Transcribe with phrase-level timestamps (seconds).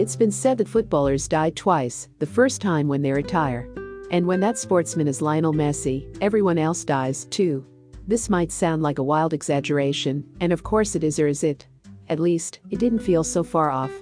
[0.00, 3.68] It's been said that footballers die twice, the first time when they retire.
[4.10, 7.66] And when that sportsman is Lionel Messi, everyone else dies too.
[8.08, 11.66] This might sound like a wild exaggeration, and of course it is or is it?
[12.08, 13.92] At least, it didn't feel so far off.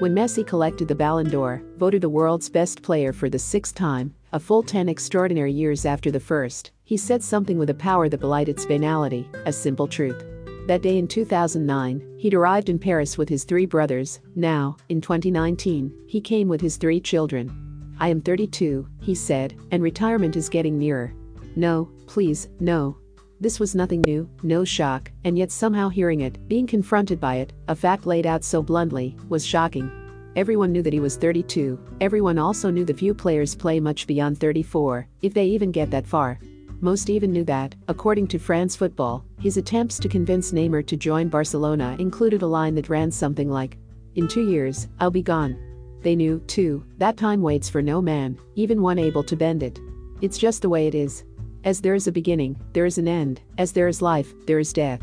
[0.00, 4.12] When Messi collected the Ballon d'Or, voted the world's best player for the sixth time,
[4.32, 8.18] a full 10 extraordinary years after the first, he said something with a power that
[8.18, 10.33] belied its banality, a simple truth.
[10.66, 14.20] That day in 2009, he'd arrived in Paris with his three brothers.
[14.34, 17.94] Now, in 2019, he came with his three children.
[18.00, 21.12] I am 32, he said, and retirement is getting nearer.
[21.54, 22.96] No, please, no.
[23.40, 27.52] This was nothing new, no shock, and yet somehow hearing it, being confronted by it,
[27.68, 29.90] a fact laid out so bluntly, was shocking.
[30.34, 34.40] Everyone knew that he was 32, everyone also knew the few players play much beyond
[34.40, 36.38] 34, if they even get that far.
[36.84, 41.30] Most even knew that, according to France Football, his attempts to convince Neymar to join
[41.30, 43.78] Barcelona included a line that ran something like,
[44.16, 45.56] In two years, I'll be gone.
[46.02, 49.80] They knew, too, that time waits for no man, even one able to bend it.
[50.20, 51.24] It's just the way it is.
[51.64, 54.74] As there is a beginning, there is an end, as there is life, there is
[54.74, 55.00] death.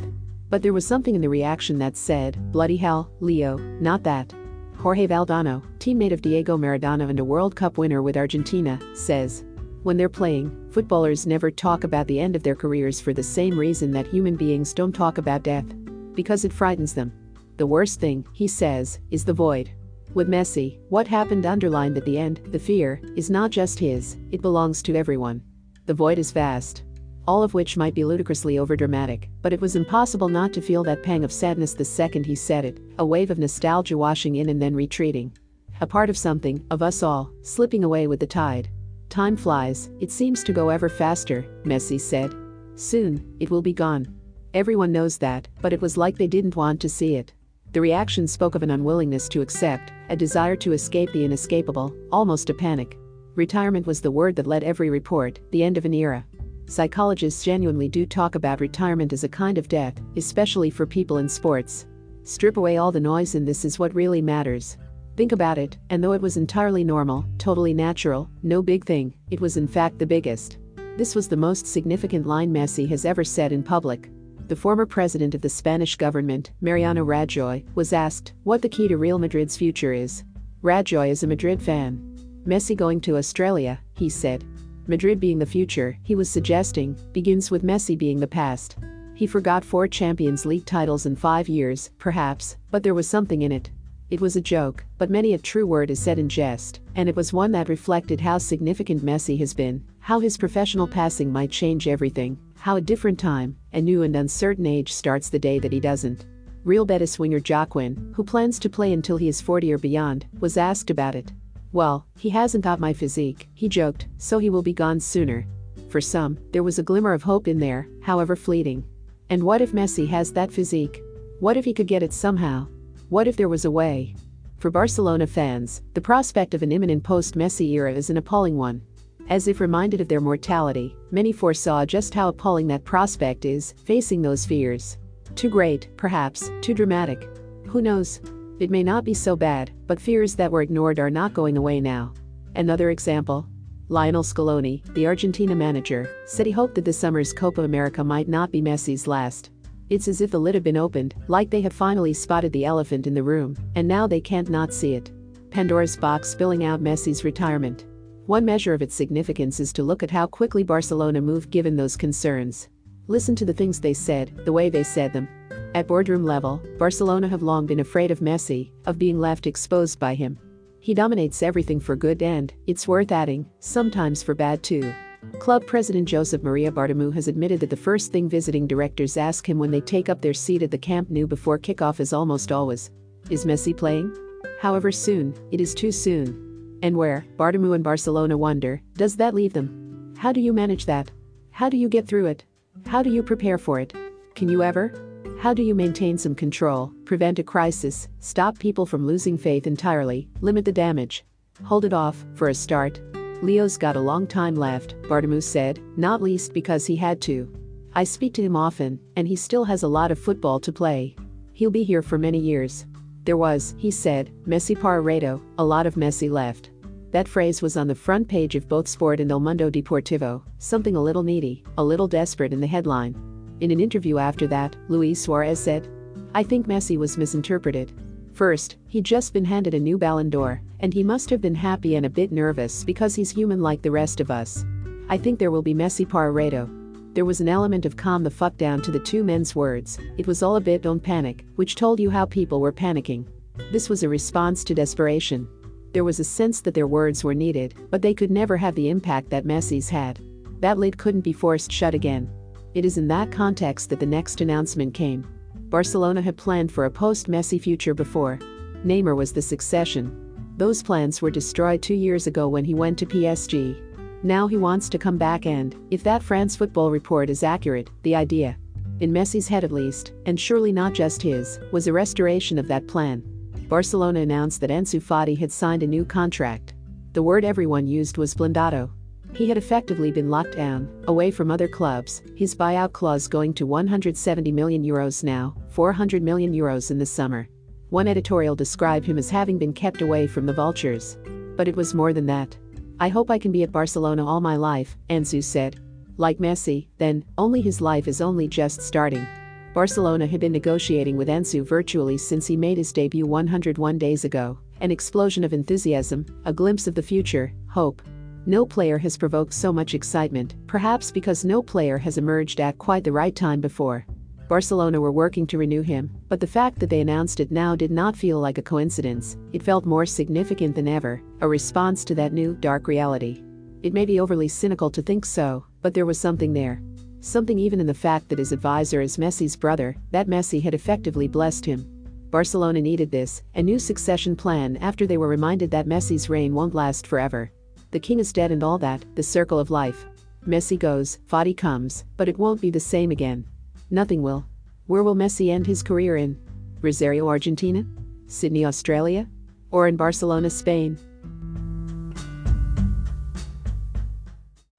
[0.51, 4.31] But there was something in the reaction that said, Bloody hell, Leo, not that.
[4.77, 9.43] Jorge Valdano, teammate of Diego Maradona and a World Cup winner with Argentina, says,
[9.83, 13.57] when they're playing, footballers never talk about the end of their careers for the same
[13.57, 15.65] reason that human beings don't talk about death.
[16.13, 17.11] Because it frightens them.
[17.57, 19.71] The worst thing, he says, is the void.
[20.13, 24.41] With Messi, what happened underlined at the end, the fear, is not just his, it
[24.41, 25.41] belongs to everyone.
[25.85, 26.83] The void is vast.
[27.27, 31.03] All of which might be ludicrously overdramatic, but it was impossible not to feel that
[31.03, 34.61] pang of sadness the second he said it, a wave of nostalgia washing in and
[34.61, 35.31] then retreating.
[35.79, 38.69] A part of something, of us all, slipping away with the tide.
[39.11, 42.33] Time flies, it seems to go ever faster, Messi said.
[42.75, 44.07] Soon, it will be gone.
[44.53, 47.33] Everyone knows that, but it was like they didn't want to see it.
[47.73, 52.49] The reaction spoke of an unwillingness to accept, a desire to escape the inescapable, almost
[52.49, 52.97] a panic.
[53.35, 56.25] Retirement was the word that led every report, the end of an era.
[56.67, 61.27] Psychologists genuinely do talk about retirement as a kind of death, especially for people in
[61.27, 61.85] sports.
[62.23, 64.77] Strip away all the noise, and this is what really matters.
[65.21, 69.39] Think about it, and though it was entirely normal, totally natural, no big thing, it
[69.39, 70.57] was in fact the biggest.
[70.97, 74.09] This was the most significant line Messi has ever said in public.
[74.47, 78.97] The former president of the Spanish government, Mariano Rajoy, was asked what the key to
[78.97, 80.23] Real Madrid's future is.
[80.63, 82.01] Rajoy is a Madrid fan.
[82.47, 84.43] Messi going to Australia, he said.
[84.87, 88.79] Madrid being the future, he was suggesting, begins with Messi being the past.
[89.13, 93.51] He forgot four Champions League titles in five years, perhaps, but there was something in
[93.51, 93.69] it.
[94.11, 97.15] It was a joke, but many a true word is said in jest, and it
[97.15, 101.87] was one that reflected how significant Messi has been, how his professional passing might change
[101.87, 105.79] everything, how a different time, a new and uncertain age starts the day that he
[105.79, 106.25] doesn't.
[106.65, 110.57] Real Betis winger Joaquin, who plans to play until he is 40 or beyond, was
[110.57, 111.31] asked about it.
[111.71, 115.47] Well, he hasn't got my physique, he joked, so he will be gone sooner.
[115.87, 118.83] For some, there was a glimmer of hope in there, however fleeting.
[119.29, 121.01] And what if Messi has that physique?
[121.39, 122.67] What if he could get it somehow?
[123.11, 124.15] What if there was a way?
[124.59, 128.81] For Barcelona fans, the prospect of an imminent post Messi era is an appalling one.
[129.27, 134.21] As if reminded of their mortality, many foresaw just how appalling that prospect is, facing
[134.21, 134.97] those fears.
[135.35, 137.27] Too great, perhaps, too dramatic.
[137.67, 138.21] Who knows?
[138.61, 141.81] It may not be so bad, but fears that were ignored are not going away
[141.81, 142.13] now.
[142.55, 143.45] Another example
[143.89, 148.53] Lionel Scaloni, the Argentina manager, said he hoped that this summer's Copa America might not
[148.53, 149.49] be Messi's last.
[149.91, 153.07] It's as if the lid had been opened, like they have finally spotted the elephant
[153.07, 155.11] in the room, and now they can't not see it.
[155.49, 157.83] Pandora's box spilling out Messi's retirement.
[158.25, 161.97] One measure of its significance is to look at how quickly Barcelona moved given those
[161.97, 162.69] concerns.
[163.07, 165.27] Listen to the things they said, the way they said them.
[165.75, 170.15] At boardroom level, Barcelona have long been afraid of Messi, of being left exposed by
[170.15, 170.39] him.
[170.79, 174.93] He dominates everything for good and, it's worth adding, sometimes for bad too.
[175.39, 179.57] Club president Joseph Maria Bartomeu has admitted that the first thing visiting directors ask him
[179.57, 182.91] when they take up their seat at the Camp Nou before kickoff is almost always,
[183.29, 184.15] Is Messi playing?
[184.59, 186.79] However soon, it is too soon.
[186.83, 190.13] And where, Bartomeu and Barcelona wonder, does that leave them?
[190.17, 191.11] How do you manage that?
[191.51, 192.45] How do you get through it?
[192.85, 193.93] How do you prepare for it?
[194.35, 194.93] Can you ever?
[195.39, 200.27] How do you maintain some control, prevent a crisis, stop people from losing faith entirely,
[200.41, 201.25] limit the damage?
[201.63, 203.01] Hold it off, for a start,
[203.41, 207.51] Leo's got a long time left, Bartomeu said, not least because he had to.
[207.93, 211.15] I speak to him often, and he still has a lot of football to play.
[211.53, 212.85] He'll be here for many years.
[213.23, 216.69] There was, he said, Messi para rato, a lot of Messi left.
[217.09, 220.95] That phrase was on the front page of both Sport and El Mundo Deportivo, something
[220.95, 223.15] a little needy, a little desperate in the headline.
[223.59, 225.89] In an interview after that, Luis Suarez said,
[226.35, 227.91] I think Messi was misinterpreted.
[228.33, 231.95] First, he'd just been handed a new Ballon d'Or, and he must have been happy
[231.95, 234.65] and a bit nervous because he's human like the rest of us.
[235.09, 236.69] I think there will be Messi para rato.
[237.13, 240.27] There was an element of calm the fuck down to the two men's words, it
[240.27, 243.25] was all a bit don't panic, which told you how people were panicking.
[243.71, 245.47] This was a response to desperation.
[245.91, 248.89] There was a sense that their words were needed, but they could never have the
[248.89, 250.21] impact that Messi's had.
[250.61, 252.29] That lid couldn't be forced shut again.
[252.73, 255.27] It is in that context that the next announcement came.
[255.71, 258.37] Barcelona had planned for a post Messi future before.
[258.85, 260.11] Neymar was the succession.
[260.57, 263.81] Those plans were destroyed two years ago when he went to PSG.
[264.21, 268.17] Now he wants to come back and, if that France football report is accurate, the
[268.17, 268.57] idea,
[268.99, 272.85] in Messi's head at least, and surely not just his, was a restoration of that
[272.89, 273.23] plan.
[273.69, 276.73] Barcelona announced that Ansu Fati had signed a new contract.
[277.13, 278.89] The word everyone used was blindado.
[279.33, 283.65] He had effectively been locked down, away from other clubs, his buyout clause going to
[283.65, 287.47] 170 million euros now, 400 million euros in the summer.
[287.89, 291.17] One editorial described him as having been kept away from the vultures.
[291.55, 292.57] But it was more than that.
[292.99, 295.79] I hope I can be at Barcelona all my life, Ansu said.
[296.17, 299.25] Like Messi, then, only his life is only just starting.
[299.73, 304.59] Barcelona had been negotiating with Ansu virtually since he made his debut 101 days ago.
[304.81, 308.01] An explosion of enthusiasm, a glimpse of the future, hope.
[308.47, 313.03] No player has provoked so much excitement, perhaps because no player has emerged at quite
[313.03, 314.05] the right time before.
[314.49, 317.91] Barcelona were working to renew him, but the fact that they announced it now did
[317.91, 322.33] not feel like a coincidence, it felt more significant than ever, a response to that
[322.33, 323.43] new, dark reality.
[323.83, 326.81] It may be overly cynical to think so, but there was something there.
[327.19, 331.27] Something even in the fact that his advisor is Messi's brother, that Messi had effectively
[331.27, 331.85] blessed him.
[332.31, 336.73] Barcelona needed this, a new succession plan after they were reminded that Messi's reign won't
[336.73, 337.51] last forever.
[337.91, 340.05] The king is dead and all that, the circle of life.
[340.47, 343.45] Messi goes, Fati comes, but it won't be the same again.
[343.89, 344.45] Nothing will.
[344.87, 346.39] Where will Messi end his career in?
[346.81, 347.85] Rosario, Argentina?
[348.27, 349.27] Sydney, Australia?
[349.71, 350.97] Or in Barcelona, Spain?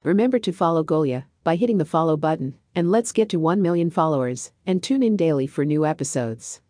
[0.03, 3.91] Remember to follow Golia by hitting the follow button, and let's get to 1 million
[3.91, 6.61] followers, and tune in daily for new episodes.